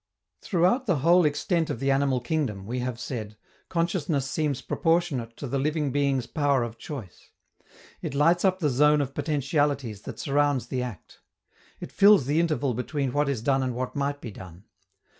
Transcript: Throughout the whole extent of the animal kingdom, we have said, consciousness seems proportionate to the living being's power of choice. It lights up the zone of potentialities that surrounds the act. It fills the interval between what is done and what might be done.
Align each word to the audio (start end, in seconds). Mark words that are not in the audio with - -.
Throughout 0.41 0.87
the 0.87 0.95
whole 1.05 1.25
extent 1.25 1.69
of 1.69 1.79
the 1.79 1.91
animal 1.91 2.21
kingdom, 2.21 2.65
we 2.65 2.79
have 2.79 2.99
said, 2.99 3.37
consciousness 3.69 4.27
seems 4.27 4.59
proportionate 4.59 5.37
to 5.37 5.45
the 5.47 5.59
living 5.59 5.91
being's 5.91 6.25
power 6.25 6.63
of 6.63 6.79
choice. 6.79 7.29
It 8.01 8.15
lights 8.15 8.43
up 8.43 8.57
the 8.57 8.69
zone 8.71 9.01
of 9.01 9.13
potentialities 9.13 10.01
that 10.09 10.17
surrounds 10.17 10.69
the 10.69 10.81
act. 10.81 11.19
It 11.79 11.91
fills 11.91 12.25
the 12.25 12.39
interval 12.39 12.73
between 12.73 13.13
what 13.13 13.29
is 13.29 13.43
done 13.43 13.61
and 13.61 13.75
what 13.75 13.95
might 13.95 14.21
be 14.21 14.31
done. 14.31 14.63